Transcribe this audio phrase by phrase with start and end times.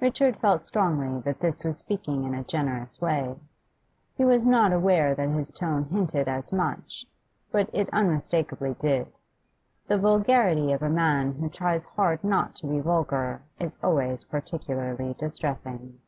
[0.00, 3.38] Richard felt strongly that this was speaking in a generous way.
[4.16, 7.04] He was not aware that his tone hinted as much,
[7.52, 9.12] but it unmistakably did.
[9.86, 15.14] The vulgarity of a man who tries hard not to be vulgar is always particularly
[15.18, 16.00] distressing.